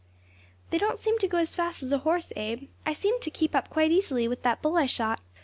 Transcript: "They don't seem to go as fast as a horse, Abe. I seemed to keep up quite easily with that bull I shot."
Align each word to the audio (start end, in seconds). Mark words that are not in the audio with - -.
"They 0.71 0.79
don't 0.79 0.97
seem 0.97 1.19
to 1.19 1.27
go 1.27 1.37
as 1.37 1.55
fast 1.55 1.83
as 1.83 1.91
a 1.91 1.99
horse, 1.99 2.33
Abe. 2.35 2.71
I 2.87 2.93
seemed 2.93 3.21
to 3.21 3.29
keep 3.29 3.53
up 3.55 3.69
quite 3.69 3.91
easily 3.91 4.27
with 4.27 4.41
that 4.41 4.59
bull 4.59 4.75
I 4.75 4.87
shot." 4.87 5.19